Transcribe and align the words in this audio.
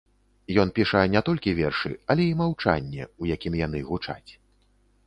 Ён 0.63 0.71
піша 0.79 1.03
не 1.15 1.21
толькі 1.27 1.53
вершы, 1.59 1.91
але 2.15 2.27
і 2.31 2.35
маўчанне, 2.43 3.03
у 3.25 3.31
якім 3.35 3.53
яны 3.65 3.79
гучаць. 3.93 4.27